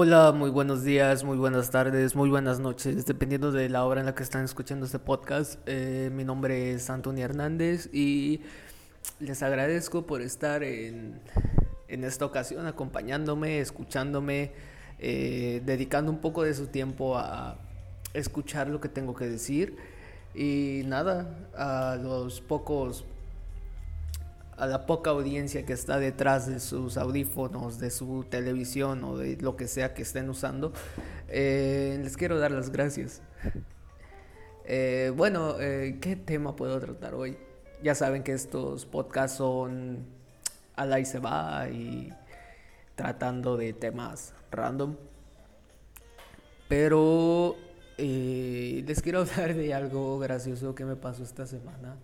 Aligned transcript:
Hola, 0.00 0.30
muy 0.30 0.50
buenos 0.50 0.84
días, 0.84 1.24
muy 1.24 1.36
buenas 1.38 1.72
tardes, 1.72 2.14
muy 2.14 2.30
buenas 2.30 2.60
noches, 2.60 3.04
dependiendo 3.04 3.50
de 3.50 3.68
la 3.68 3.84
hora 3.84 3.98
en 3.98 4.06
la 4.06 4.14
que 4.14 4.22
están 4.22 4.44
escuchando 4.44 4.86
este 4.86 5.00
podcast. 5.00 5.58
Eh, 5.66 6.08
mi 6.14 6.22
nombre 6.22 6.70
es 6.70 6.88
Antonio 6.88 7.24
Hernández 7.24 7.90
y 7.92 8.40
les 9.18 9.42
agradezco 9.42 10.06
por 10.06 10.22
estar 10.22 10.62
en, 10.62 11.20
en 11.88 12.04
esta 12.04 12.26
ocasión 12.26 12.68
acompañándome, 12.68 13.58
escuchándome, 13.58 14.52
eh, 15.00 15.62
dedicando 15.66 16.12
un 16.12 16.20
poco 16.20 16.44
de 16.44 16.54
su 16.54 16.68
tiempo 16.68 17.18
a 17.18 17.58
escuchar 18.14 18.68
lo 18.68 18.80
que 18.80 18.88
tengo 18.88 19.16
que 19.16 19.26
decir. 19.26 19.78
Y 20.32 20.82
nada, 20.86 21.48
a 21.56 21.96
los 22.00 22.40
pocos 22.40 23.04
a 24.58 24.66
la 24.66 24.86
poca 24.86 25.10
audiencia 25.10 25.64
que 25.64 25.72
está 25.72 25.98
detrás 25.98 26.48
de 26.48 26.58
sus 26.58 26.96
audífonos, 26.96 27.78
de 27.78 27.90
su 27.90 28.24
televisión 28.28 29.04
o 29.04 29.16
de 29.16 29.36
lo 29.36 29.56
que 29.56 29.68
sea 29.68 29.94
que 29.94 30.02
estén 30.02 30.28
usando, 30.28 30.72
eh, 31.28 31.98
les 32.02 32.16
quiero 32.16 32.38
dar 32.38 32.50
las 32.50 32.70
gracias. 32.70 33.22
Eh, 34.70 35.12
bueno, 35.16 35.58
eh, 35.60 35.98
¿qué 36.00 36.16
tema 36.16 36.54
puedo 36.56 36.78
tratar 36.80 37.14
hoy? 37.14 37.38
Ya 37.82 37.94
saben 37.94 38.22
que 38.22 38.32
estos 38.32 38.84
podcasts 38.84 39.38
son 39.38 40.04
a 40.76 40.84
la 40.84 41.00
y 41.00 41.06
se 41.06 41.20
va 41.20 41.68
y 41.70 42.12
tratando 42.96 43.56
de 43.56 43.72
temas 43.72 44.34
random. 44.50 44.96
Pero 46.68 47.56
les 47.96 49.00
quiero 49.00 49.20
hablar 49.22 49.54
de 49.54 49.72
algo 49.72 50.18
gracioso 50.18 50.74
que 50.74 50.84
me 50.84 50.96
pasó 50.96 51.22
esta 51.22 51.46
semana. 51.46 51.96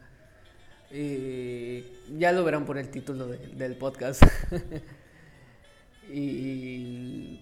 Ya 0.95 2.31
lo 2.31 2.45
verán 2.45 2.65
por 2.67 2.79
el 2.79 2.89
título 2.89 3.27
del 3.27 3.77
podcast. 3.77 4.23
y 6.13 7.41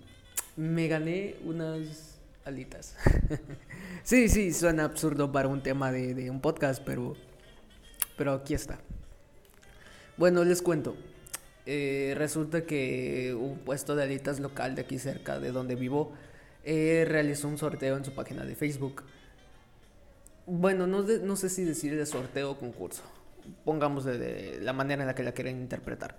me 0.56 0.89
gané 0.89 1.36
unas 1.45 2.19
alitas. 2.47 2.97
sí, 4.05 4.30
sí, 4.30 4.55
suena 4.55 4.84
absurdo 4.84 5.33
para 5.33 5.48
un 5.48 5.62
tema 5.62 5.92
de, 5.92 6.30
un 6.30 6.41
podcast, 6.41 6.83
pero, 6.83 7.14
pero 8.17 8.33
aquí 8.33 8.55
está. 8.55 8.78
Bueno, 10.17 10.45
les 10.45 10.62
cuento. 10.62 10.97
Eh, 11.67 12.14
resulta 12.17 12.64
que 12.64 13.36
un 13.39 13.58
puesto 13.58 13.95
de 13.95 14.05
alitas 14.05 14.41
local 14.41 14.75
de 14.75 14.83
aquí 14.83 14.98
cerca 14.98 15.39
de 15.39 15.53
donde 15.53 15.77
vivo 15.77 16.12
eh, 16.64 17.05
realizó 17.06 17.48
un 17.48 17.58
sorteo 17.58 17.98
en 17.98 18.05
su 18.06 18.14
página 18.14 18.47
de 18.47 18.56
Facebook. 18.56 19.03
Bueno, 20.47 20.86
no, 20.86 21.03
no 21.03 21.36
sé 21.36 21.50
si 21.50 21.64
decir 21.64 21.95
de 21.97 22.06
sorteo 22.06 22.53
o 22.53 22.58
concurso 22.58 23.03
pongamos 23.65 24.05
de, 24.05 24.59
la 24.61 24.73
manera 24.73 25.03
en 25.03 25.07
la 25.07 25.15
que 25.15 25.23
la 25.23 25.33
quieren 25.33 25.59
interpretar. 25.59 26.17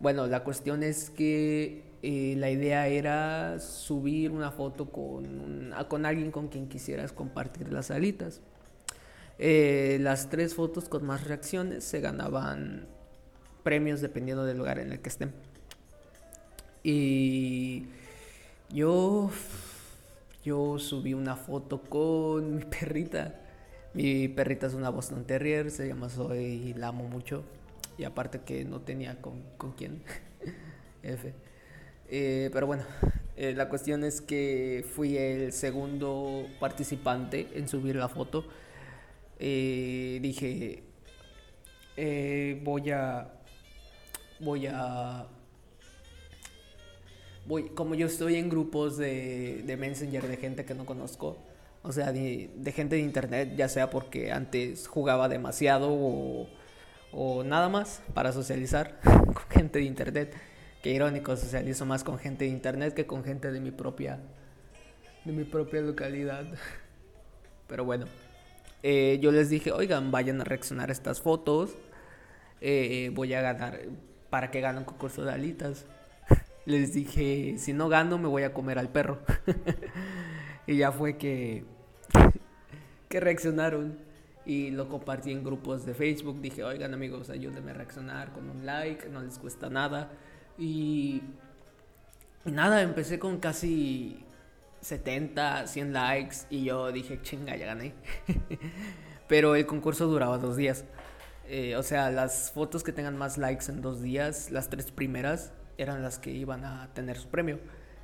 Bueno, 0.00 0.26
la 0.26 0.44
cuestión 0.44 0.82
es 0.82 1.10
que 1.10 1.82
eh, 2.02 2.34
la 2.36 2.50
idea 2.50 2.88
era 2.88 3.58
subir 3.60 4.30
una 4.30 4.50
foto 4.50 4.90
con, 4.90 5.72
con 5.88 6.04
alguien 6.04 6.30
con 6.30 6.48
quien 6.48 6.68
quisieras 6.68 7.12
compartir 7.12 7.72
las 7.72 7.90
alitas. 7.90 8.40
Eh, 9.38 9.98
las 10.00 10.30
tres 10.30 10.54
fotos 10.54 10.88
con 10.88 11.04
más 11.04 11.24
reacciones 11.24 11.84
se 11.84 12.00
ganaban 12.00 12.86
premios 13.62 14.00
dependiendo 14.00 14.44
del 14.44 14.58
lugar 14.58 14.78
en 14.78 14.92
el 14.92 15.00
que 15.00 15.08
estén. 15.08 15.32
Y 16.82 17.86
yo, 18.70 19.30
yo 20.44 20.78
subí 20.78 21.14
una 21.14 21.36
foto 21.36 21.80
con 21.80 22.56
mi 22.56 22.64
perrita. 22.64 23.40
Mi 23.94 24.26
perrita 24.26 24.66
es 24.66 24.74
una 24.74 24.90
Boston 24.90 25.24
Terrier, 25.24 25.70
se 25.70 25.86
llama 25.86 26.08
Zoe 26.08 26.42
y 26.42 26.74
la 26.74 26.88
amo 26.88 27.04
mucho. 27.04 27.44
Y 27.96 28.02
aparte 28.02 28.40
que 28.40 28.64
no 28.64 28.80
tenía 28.80 29.20
con, 29.22 29.40
con 29.56 29.72
quién. 29.72 30.02
F. 31.04 31.32
Eh, 32.08 32.50
pero 32.52 32.66
bueno, 32.66 32.84
eh, 33.36 33.54
la 33.54 33.68
cuestión 33.68 34.02
es 34.02 34.20
que 34.20 34.84
fui 34.94 35.16
el 35.16 35.52
segundo 35.52 36.46
participante 36.58 37.48
en 37.54 37.68
subir 37.68 37.94
la 37.94 38.08
foto. 38.08 38.44
Eh, 39.38 40.18
dije, 40.20 40.82
voy 42.64 42.90
a... 42.90 43.30
Voy 44.40 44.66
a... 44.66 45.26
Voy, 47.46 47.68
como 47.70 47.94
yo 47.94 48.06
estoy 48.06 48.36
en 48.36 48.48
grupos 48.48 48.96
de, 48.96 49.62
de 49.64 49.76
Messenger 49.76 50.26
de 50.26 50.36
gente 50.38 50.64
que 50.64 50.74
no 50.74 50.86
conozco, 50.86 51.36
o 51.84 51.92
sea, 51.92 52.12
de, 52.12 52.50
gente 52.74 52.96
de 52.96 53.02
internet, 53.02 53.52
ya 53.56 53.68
sea 53.68 53.90
porque 53.90 54.32
antes 54.32 54.88
jugaba 54.88 55.28
demasiado 55.28 55.90
o, 55.92 56.48
o 57.12 57.44
nada 57.44 57.68
más 57.68 58.02
para 58.14 58.32
socializar 58.32 58.98
con 59.02 59.36
gente 59.50 59.78
de 59.80 59.84
internet. 59.84 60.34
Qué 60.82 60.90
irónico, 60.90 61.36
socializo 61.36 61.84
más 61.84 62.02
con 62.02 62.18
gente 62.18 62.46
de 62.46 62.50
internet 62.50 62.94
que 62.94 63.06
con 63.06 63.22
gente 63.22 63.52
de 63.52 63.60
mi 63.60 63.70
propia, 63.70 64.18
de 65.26 65.32
mi 65.32 65.44
propia 65.44 65.82
localidad. 65.82 66.46
Pero 67.68 67.84
bueno, 67.84 68.06
eh, 68.82 69.18
yo 69.20 69.30
les 69.30 69.50
dije, 69.50 69.70
oigan, 69.70 70.10
vayan 70.10 70.40
a 70.40 70.44
reaccionar 70.44 70.88
a 70.88 70.92
estas 70.92 71.20
fotos. 71.20 71.74
Eh, 72.62 73.10
voy 73.12 73.34
a 73.34 73.42
ganar, 73.42 73.80
para 74.30 74.50
que 74.50 74.62
gane 74.62 74.78
un 74.78 74.84
concurso 74.84 75.22
de 75.22 75.32
alitas. 75.32 75.84
Les 76.64 76.94
dije, 76.94 77.56
si 77.58 77.74
no 77.74 77.90
gano, 77.90 78.16
me 78.16 78.28
voy 78.28 78.42
a 78.42 78.54
comer 78.54 78.78
al 78.78 78.88
perro. 78.88 79.18
y 80.66 80.78
ya 80.78 80.90
fue 80.90 81.18
que 81.18 81.73
que 83.08 83.20
reaccionaron 83.20 83.98
y 84.46 84.70
lo 84.70 84.88
compartí 84.88 85.32
en 85.32 85.42
grupos 85.42 85.86
de 85.86 85.94
Facebook. 85.94 86.40
Dije, 86.40 86.64
oigan 86.64 86.94
amigos, 86.94 87.30
ayúdenme 87.30 87.70
a 87.70 87.74
reaccionar 87.74 88.32
con 88.32 88.50
un 88.50 88.66
like, 88.66 89.08
no 89.08 89.22
les 89.22 89.38
cuesta 89.38 89.70
nada. 89.70 90.10
Y, 90.58 91.22
nada, 92.44 92.82
empecé 92.82 93.18
con 93.18 93.38
casi 93.38 94.24
70, 94.80 95.66
100 95.66 95.92
likes 95.92 96.36
y 96.50 96.64
yo 96.64 96.92
dije, 96.92 97.20
chinga, 97.22 97.56
ya 97.56 97.66
gané. 97.66 97.94
Pero 99.28 99.54
el 99.54 99.66
concurso 99.66 100.06
duraba 100.06 100.38
dos 100.38 100.56
días. 100.56 100.84
Eh, 101.46 101.76
o 101.76 101.82
sea, 101.82 102.10
las 102.10 102.52
fotos 102.52 102.82
que 102.82 102.92
tengan 102.92 103.16
más 103.16 103.38
likes 103.38 103.66
en 103.68 103.80
dos 103.80 104.02
días, 104.02 104.50
las 104.50 104.68
tres 104.70 104.90
primeras, 104.90 105.52
eran 105.78 106.02
las 106.02 106.18
que 106.18 106.30
iban 106.30 106.64
a 106.64 106.92
tener 106.94 107.16
su 107.16 107.28
premio. 107.28 107.58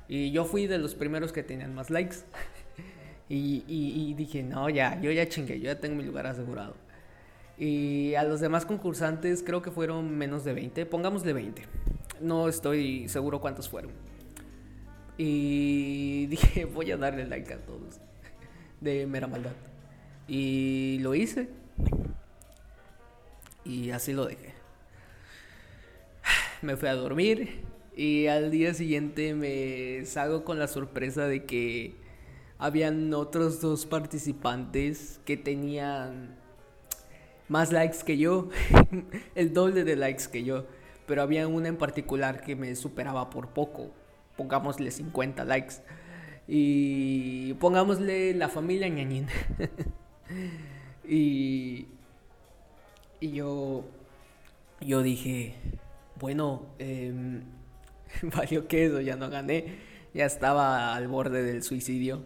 Y 0.07 0.31
yo 0.31 0.45
fui 0.45 0.67
de 0.67 0.77
los 0.77 0.95
primeros 0.95 1.31
que 1.31 1.43
tenían 1.43 1.73
más 1.73 1.89
likes. 1.89 2.17
Y, 3.33 4.13
dije, 4.15 4.43
no, 4.43 4.69
ya, 4.69 4.99
yo 4.99 5.09
ya 5.09 5.27
chingué, 5.29 5.59
yo 5.59 5.65
ya 5.65 5.79
tengo 5.79 5.95
mi 5.95 6.03
lugar 6.03 6.27
asegurado. 6.27 6.75
Y 7.57 8.13
a 8.15 8.23
los 8.23 8.41
demás 8.41 8.65
concursantes 8.65 9.41
creo 9.41 9.61
que 9.61 9.71
fueron 9.71 10.17
menos 10.17 10.43
de 10.43 10.53
20, 10.53 10.85
pongámosle 10.85 11.31
20. 11.31 11.63
No 12.19 12.49
estoy 12.49 13.07
seguro 13.07 13.39
cuántos 13.39 13.69
fueron. 13.69 13.91
Y 15.17 16.25
dije, 16.29 16.65
voy 16.65 16.91
a 16.91 16.97
darle 16.97 17.25
like 17.25 17.53
a 17.53 17.57
todos. 17.59 18.01
De 18.81 19.07
mera 19.07 19.27
maldad. 19.27 19.53
Y 20.27 20.99
lo 21.01 21.15
hice. 21.15 21.47
Y 23.63 23.91
así 23.91 24.11
lo 24.11 24.25
dejé. 24.25 24.53
Me 26.61 26.75
fui 26.75 26.89
a 26.89 26.95
dormir. 26.95 27.61
Y 27.95 28.27
al 28.27 28.51
día 28.51 28.73
siguiente 28.73 29.35
me 29.35 30.05
salgo 30.05 30.45
con 30.45 30.57
la 30.57 30.67
sorpresa 30.67 31.27
de 31.27 31.43
que 31.43 32.00
habían 32.61 33.11
otros 33.15 33.59
dos 33.59 33.87
participantes 33.87 35.19
que 35.25 35.35
tenían 35.35 36.35
más 37.47 37.71
likes 37.71 37.97
que 38.05 38.19
yo, 38.19 38.49
el 39.35 39.51
doble 39.51 39.83
de 39.83 39.95
likes 39.95 40.25
que 40.31 40.43
yo, 40.43 40.67
pero 41.07 41.23
había 41.23 41.47
una 41.47 41.69
en 41.69 41.77
particular 41.77 42.41
que 42.41 42.55
me 42.55 42.75
superaba 42.75 43.31
por 43.31 43.49
poco, 43.49 43.89
pongámosle 44.37 44.91
50 44.91 45.43
likes. 45.43 45.77
Y 46.47 47.55
pongámosle 47.55 48.35
la 48.35 48.47
familia 48.47 48.87
ñañín. 48.89 49.25
y, 51.03 51.87
y 53.19 53.31
yo, 53.31 53.85
yo 54.81 55.01
dije, 55.01 55.55
bueno, 56.19 56.67
eh, 56.77 57.41
valió 58.21 58.67
que 58.67 58.85
eso, 58.85 59.01
ya 59.01 59.15
no 59.15 59.31
gané, 59.31 59.79
ya 60.13 60.25
estaba 60.27 60.93
al 60.93 61.07
borde 61.07 61.41
del 61.41 61.63
suicidio. 61.63 62.21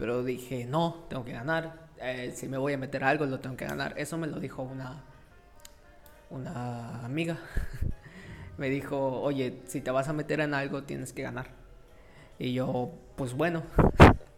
Pero 0.00 0.24
dije, 0.24 0.64
no, 0.64 1.04
tengo 1.10 1.26
que 1.26 1.32
ganar. 1.32 1.90
Eh, 2.00 2.32
si 2.34 2.48
me 2.48 2.56
voy 2.56 2.72
a 2.72 2.78
meter 2.78 3.04
algo, 3.04 3.26
lo 3.26 3.38
tengo 3.38 3.54
que 3.58 3.66
ganar. 3.66 3.92
Eso 3.98 4.16
me 4.16 4.26
lo 4.26 4.40
dijo 4.40 4.62
una, 4.62 5.04
una 6.30 7.04
amiga. 7.04 7.38
me 8.56 8.70
dijo, 8.70 9.20
oye, 9.20 9.60
si 9.66 9.82
te 9.82 9.90
vas 9.90 10.08
a 10.08 10.14
meter 10.14 10.40
en 10.40 10.54
algo, 10.54 10.84
tienes 10.84 11.12
que 11.12 11.20
ganar. 11.20 11.48
Y 12.38 12.54
yo, 12.54 12.92
pues 13.14 13.34
bueno. 13.34 13.62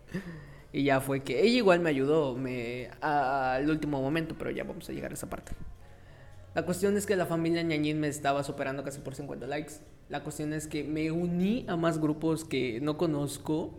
y 0.72 0.82
ya 0.82 1.00
fue 1.00 1.22
que 1.22 1.40
ella 1.42 1.58
igual 1.58 1.78
me 1.78 1.90
ayudó 1.90 2.34
me, 2.34 2.90
al 3.00 3.70
último 3.70 4.02
momento, 4.02 4.34
pero 4.36 4.50
ya 4.50 4.64
vamos 4.64 4.90
a 4.90 4.92
llegar 4.92 5.12
a 5.12 5.14
esa 5.14 5.30
parte. 5.30 5.52
La 6.56 6.64
cuestión 6.64 6.96
es 6.96 7.06
que 7.06 7.14
la 7.14 7.26
familia 7.26 7.62
ñañín 7.62 8.00
me 8.00 8.08
estaba 8.08 8.42
superando 8.42 8.82
casi 8.82 8.98
por 8.98 9.14
50 9.14 9.46
likes. 9.46 9.74
La 10.08 10.24
cuestión 10.24 10.52
es 10.54 10.66
que 10.66 10.82
me 10.82 11.12
uní 11.12 11.64
a 11.68 11.76
más 11.76 12.00
grupos 12.00 12.44
que 12.44 12.80
no 12.80 12.96
conozco 12.96 13.78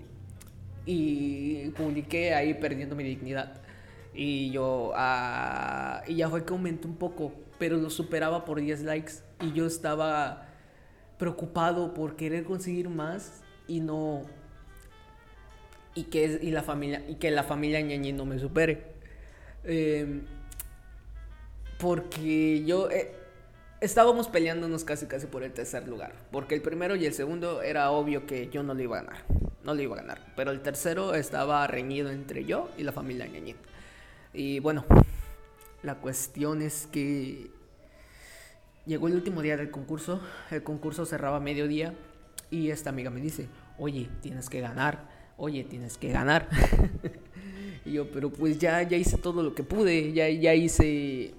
y 0.86 1.70
publiqué 1.72 2.34
ahí 2.34 2.54
perdiendo 2.54 2.96
mi 2.96 3.04
dignidad. 3.04 3.62
Y 4.14 4.52
yo, 4.52 4.92
ah, 4.96 6.04
y 6.08 6.16
ya 6.16 6.30
fue 6.30 6.46
que 6.46 6.54
aumentó 6.54 6.88
un 6.88 6.96
poco, 6.98 7.34
pero 7.58 7.78
lo 7.78 7.90
superaba 7.90 8.46
por 8.46 8.60
10 8.62 8.84
likes. 8.84 9.14
Y 9.42 9.54
yo 9.54 9.66
estaba 9.66 10.48
preocupado 11.18 11.94
por 11.94 12.16
querer 12.16 12.44
conseguir 12.44 12.90
más 12.90 13.44
y 13.68 13.80
no 13.80 14.24
y 15.96 16.04
que 16.06 16.40
y 16.42 16.52
la 16.52 16.64
familia 16.64 17.04
y 17.08 17.16
que 17.16 17.32
la 17.32 17.44
familia 17.44 17.80
ñañi 17.82 18.14
no 18.14 18.26
me 18.26 18.40
supere 18.40 18.84
em, 19.64 20.24
porque 21.78 22.64
yo 22.66 22.90
eh, 22.90 23.14
estábamos 23.84 24.30
peleándonos 24.30 24.86
casi 24.86 25.08
casi 25.08 25.28
por 25.28 25.44
el 25.44 25.52
tercer 25.52 25.88
lugar 25.90 26.14
porque 26.32 26.56
el 26.56 26.62
primero 26.62 26.96
y 26.96 27.06
el 27.06 27.14
segundo 27.14 27.62
era 27.62 27.92
obvio 27.92 28.26
que 28.26 28.50
yo 28.50 28.64
no 28.64 28.74
lo 28.74 28.82
iba 28.82 29.00
a 29.00 29.04
ganar 29.04 29.26
no 29.66 29.74
lo 29.74 29.82
iba 29.82 29.96
a 29.96 30.02
ganar 30.02 30.22
pero 30.38 30.52
el 30.52 30.62
tercero 30.62 31.14
estaba 31.16 31.68
reñido 31.68 32.10
entre 32.10 32.46
yo 32.46 32.70
y 32.78 32.84
la 32.84 32.94
familia 32.94 33.28
ñañi 33.28 33.56
y 34.34 34.60
bueno 34.60 34.86
la 35.84 35.96
cuestión 35.96 36.62
es 36.62 36.88
que 36.94 37.52
llegó 38.86 39.10
el 39.10 39.16
último 39.16 39.42
día 39.42 39.58
del 39.58 39.70
concurso 39.70 40.22
el 40.50 40.64
concurso 40.64 41.06
cerraba 41.06 41.38
a 41.38 41.42
mediodía 41.42 41.94
y 42.50 42.70
esta 42.70 42.90
amiga 42.90 43.10
me 43.10 43.20
dice 43.20 43.50
oye 43.78 44.08
tienes 44.22 44.50
que 44.50 44.62
ganar 44.62 45.12
oye, 45.36 45.64
tienes 45.64 45.98
que 45.98 46.12
ganar. 46.12 46.48
y 47.86 47.94
yo, 47.94 48.10
pero 48.12 48.30
pues 48.30 48.60
ya, 48.60 48.84
ya 48.84 48.98
hice 48.98 49.18
todo 49.18 49.42
lo 49.44 49.56
que 49.56 49.64
pude, 49.64 50.14
ya, 50.14 50.30
ya 50.30 50.54
hice 50.54 51.34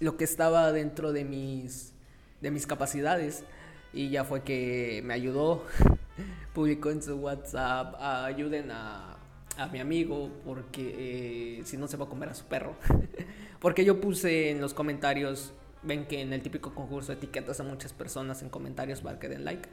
lo 0.00 0.16
que 0.16 0.24
estaba 0.24 0.72
dentro 0.72 1.12
de 1.12 1.24
mis, 1.24 1.92
de 2.40 2.50
mis 2.50 2.66
capacidades. 2.66 3.44
Y 3.92 4.10
ya 4.10 4.24
fue 4.24 4.42
que 4.42 5.02
me 5.04 5.14
ayudó, 5.14 5.64
publicó 6.54 6.90
en 6.90 7.02
su 7.02 7.16
WhatsApp, 7.16 7.94
ayuden 8.00 8.70
a, 8.70 9.16
a 9.56 9.66
mi 9.68 9.80
amigo 9.80 10.30
porque 10.44 11.60
eh, 11.60 11.64
si 11.64 11.76
no 11.76 11.88
se 11.88 11.96
va 11.96 12.04
a 12.06 12.08
comer 12.08 12.28
a 12.28 12.34
su 12.34 12.44
perro. 12.44 12.76
porque 13.60 13.84
yo 13.84 14.00
puse 14.00 14.50
en 14.50 14.60
los 14.60 14.74
comentarios, 14.74 15.52
ven 15.82 16.06
que 16.06 16.20
en 16.20 16.32
el 16.32 16.42
típico 16.42 16.74
concurso 16.74 17.12
etiquetas 17.12 17.60
a 17.60 17.62
muchas 17.62 17.92
personas 17.92 18.42
en 18.42 18.50
comentarios 18.50 19.00
para 19.00 19.18
que 19.18 19.28
den 19.28 19.44
like. 19.44 19.68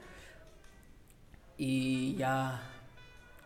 Y 1.58 2.16
ya 2.16 2.62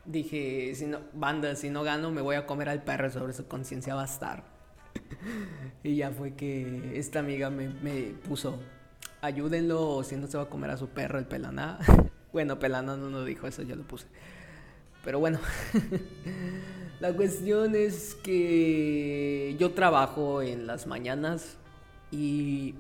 dije, 0.06 0.74
si 0.76 0.86
no, 0.86 1.00
banda, 1.14 1.56
si 1.56 1.70
no 1.70 1.84
gano, 1.84 2.12
me 2.12 2.22
voy 2.22 2.36
a 2.36 2.46
comer 2.46 2.70
al 2.70 2.84
perro, 2.84 3.10
sobre 3.10 3.34
su 3.34 3.48
conciencia 3.48 3.96
va 3.96 4.04
a 4.04 4.06
estar. 4.06 4.57
y 5.84 5.96
ya 5.96 6.12
fue 6.12 6.34
que 6.34 6.98
esta 6.98 7.20
amiga 7.20 7.50
me, 7.50 7.70
me 7.70 8.14
puso, 8.28 8.60
ayúdenlo, 9.22 10.04
si 10.04 10.16
no 10.16 10.28
se 10.28 10.38
va 10.38 10.44
a 10.44 10.50
comer 10.50 10.72
a 10.72 10.78
su 10.78 10.90
perro, 10.90 11.20
el 11.20 11.26
pelaná. 11.26 11.80
bueno, 12.34 12.60
pelaná 12.60 12.98
no 12.98 13.10
lo 13.10 13.26
dijo, 13.26 13.48
eso 13.48 13.64
ya 13.64 13.76
lo 13.76 13.84
puse. 13.84 14.08
Pero 15.04 15.20
bueno, 15.20 15.40
la 17.00 17.14
cuestión 17.14 17.76
es 17.76 18.16
que 18.16 19.56
yo 19.60 19.72
trabajo 19.72 20.42
en 20.42 20.68
las 20.68 20.88
mañanas 20.88 21.58
y 22.12 22.76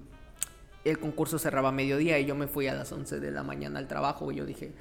el 0.83 0.99
concurso 0.99 1.39
cerraba 1.39 1.69
a 1.69 1.71
mediodía 1.71 2.19
y 2.19 2.25
yo 2.25 2.35
me 2.35 2.47
fui 2.47 2.67
a 2.67 2.73
las 2.73 2.91
11 2.91 3.19
de 3.19 3.31
la 3.31 3.43
mañana 3.43 3.79
al 3.79 3.87
trabajo 3.87 4.31
y 4.31 4.35
yo 4.35 4.45
dije, 4.45 4.73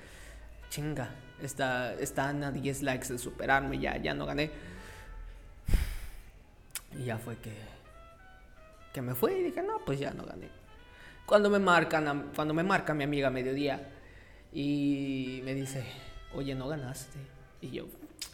chinga, 0.70 1.14
Está, 1.42 1.92
están 1.94 2.42
a 2.44 2.50
10 2.50 2.82
likes 2.82 3.08
de 3.08 3.18
superarme, 3.18 3.78
ya, 3.78 3.98
ya 3.98 4.14
no 4.14 4.24
gané. 4.24 4.50
Y 6.98 7.04
ya 7.04 7.18
fue 7.18 7.36
que, 7.36 7.52
que 8.92 9.02
me 9.02 9.14
fue 9.14 9.38
y 9.38 9.42
dije, 9.44 9.62
no, 9.62 9.84
pues 9.84 9.98
ya 9.98 10.12
no 10.12 10.24
gané. 10.24 10.48
Cuando 11.26 11.50
me 11.50 11.58
marcan, 11.58 12.30
cuando 12.34 12.54
me 12.54 12.62
marca 12.62 12.94
mi 12.94 13.04
amiga 13.04 13.28
a 13.28 13.30
mediodía 13.30 13.88
y 14.52 15.40
me 15.44 15.54
dice, 15.54 15.84
oye, 16.34 16.54
no 16.54 16.68
ganaste. 16.68 17.18
Y 17.60 17.70
yo, 17.70 17.86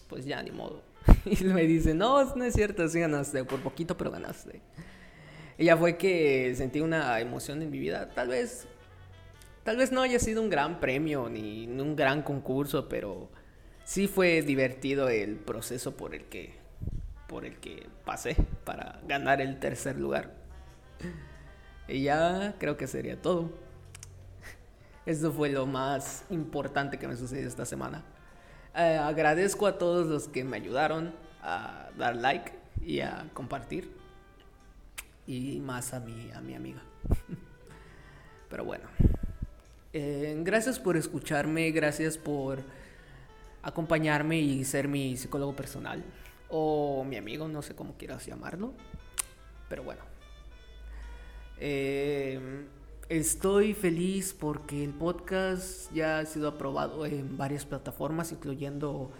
pues 0.09 0.25
ya, 0.25 0.43
ni 0.43 0.51
modo. 0.51 0.83
Y 1.25 1.45
me 1.45 1.63
dice, 1.63 1.95
no, 1.95 2.35
no 2.35 2.45
es 2.45 2.55
cierto, 2.55 2.87
sí 2.89 3.01
ganaste, 3.01 3.45
por 3.45 3.61
poquito, 3.61 3.97
pero 3.97 4.11
ganaste. 4.11 4.61
Y 5.59 5.65
ya 5.65 5.77
fue 5.77 5.97
que 5.97 6.55
sentí 6.57 6.81
una 6.81 7.19
emoción 7.21 7.63
en 7.63 7.71
mi 7.71 7.79
vida. 7.79 8.11
Tal 8.11 8.29
vez 8.29 8.67
Tal 9.65 9.77
vez 9.77 9.93
no 9.93 10.03
haya 10.03 10.19
sido 10.19 10.43
un 10.43 10.51
gran 10.51 10.81
premio 10.81 11.29
ni 11.29 11.67
un 11.67 11.95
gran 11.95 12.23
concurso, 12.23 12.89
pero 12.89 13.31
sí 13.85 14.09
fue 14.09 14.43
divertido 14.43 15.09
el 15.09 15.37
proceso 15.37 15.97
por 15.97 16.17
el 16.17 16.25
que 16.25 16.55
por 17.33 17.47
el 17.47 17.57
que 17.57 17.89
pasé 18.05 18.37
para 18.65 19.01
ganar 19.09 19.41
el 19.41 19.59
tercer 19.59 19.99
lugar. 19.99 20.35
Y 21.89 22.03
ya 22.03 22.55
creo 22.59 22.77
que 22.77 22.87
sería 22.87 23.21
todo. 23.21 23.51
Eso 25.07 25.33
fue 25.33 25.49
lo 25.49 25.67
más 25.67 26.25
importante 26.29 26.99
que 26.99 27.09
me 27.09 27.17
sucedió 27.17 27.49
esta 27.49 27.65
semana. 27.65 28.05
Eh, 28.77 28.99
agradezco 29.03 29.67
a 29.67 29.79
todos 29.79 30.07
los 30.07 30.29
que 30.29 30.45
me 30.45 30.59
ayudaron 30.59 31.15
a 31.43 31.89
dar 31.97 32.17
like 32.17 32.53
y 32.83 33.01
a 33.01 33.27
compartir. 33.33 33.91
Y 35.27 35.59
más 35.61 35.95
a 35.95 36.01
mi, 36.01 36.31
a 36.33 36.43
mi 36.43 36.55
amiga. 36.55 36.83
Pero 38.51 38.67
bueno. 38.67 38.85
Eh, 39.95 40.39
gracias 40.45 40.79
por 40.79 40.99
escucharme, 40.99 41.71
gracias 41.71 42.19
por 42.19 42.63
acompañarme 43.63 44.39
y 44.39 44.65
ser 44.65 44.87
mi 44.87 45.17
psicólogo 45.17 45.57
personal 45.57 46.05
o 46.53 47.03
mi 47.05 47.17
amigo, 47.17 47.49
no 47.49 47.63
sé 47.63 47.75
cómo 47.75 47.97
quieras 47.97 48.27
llamarlo. 48.27 48.75
Pero 49.69 49.83
bueno. 49.83 50.03
Eh, 51.59 52.67
estoy 53.09 53.73
feliz 53.73 54.37
porque 54.39 54.85
el 54.85 54.91
podcast 54.91 55.91
ya 55.93 56.19
ha 56.19 56.27
sido 56.27 56.49
aprobado 56.49 57.07
en 57.07 57.39
varias 57.39 57.65
plataformas, 57.65 58.33
incluyendo 58.33 59.11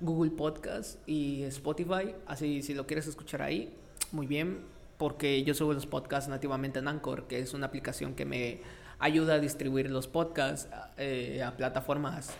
Google 0.00 0.30
Podcast 0.30 0.98
y 1.06 1.42
Spotify. 1.44 2.14
Así 2.26 2.62
si 2.62 2.72
lo 2.72 2.86
quieres 2.86 3.06
escuchar 3.06 3.42
ahí, 3.42 3.76
muy 4.10 4.26
bien, 4.26 4.64
porque 4.96 5.44
yo 5.44 5.52
subo 5.52 5.74
los 5.74 5.86
podcasts 5.86 6.30
nativamente 6.30 6.78
en 6.78 6.88
Anchor, 6.88 7.28
que 7.28 7.38
es 7.40 7.52
una 7.52 7.66
aplicación 7.66 8.14
que 8.14 8.24
me 8.24 8.60
ayuda 8.98 9.34
a 9.34 9.38
distribuir 9.40 9.90
los 9.90 10.08
podcasts 10.08 10.68
eh, 10.96 11.42
a 11.42 11.54
plataformas 11.54 12.30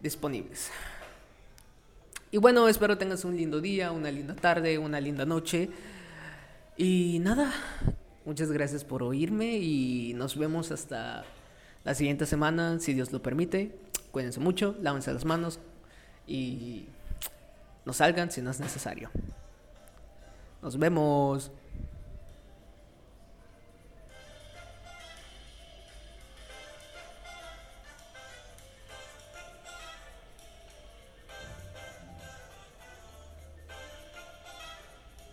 disponibles. 0.00 0.70
Y 2.32 2.38
bueno, 2.38 2.68
espero 2.68 2.96
tengas 2.96 3.24
un 3.24 3.36
lindo 3.36 3.60
día, 3.60 3.90
una 3.90 4.08
linda 4.08 4.36
tarde, 4.36 4.78
una 4.78 5.00
linda 5.00 5.26
noche. 5.26 5.68
Y 6.76 7.18
nada, 7.18 7.52
muchas 8.24 8.52
gracias 8.52 8.84
por 8.84 9.02
oírme 9.02 9.56
y 9.56 10.14
nos 10.14 10.38
vemos 10.38 10.70
hasta 10.70 11.24
la 11.82 11.94
siguiente 11.94 12.26
semana, 12.26 12.78
si 12.78 12.94
Dios 12.94 13.10
lo 13.10 13.20
permite. 13.20 13.76
Cuídense 14.12 14.38
mucho, 14.38 14.76
lávense 14.80 15.12
las 15.12 15.24
manos 15.24 15.58
y 16.24 16.84
no 17.84 17.92
salgan 17.92 18.30
si 18.30 18.42
no 18.42 18.52
es 18.52 18.60
necesario. 18.60 19.10
Nos 20.62 20.78
vemos. 20.78 21.50